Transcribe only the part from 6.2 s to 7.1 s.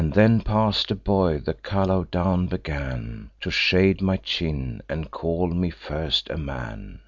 a man.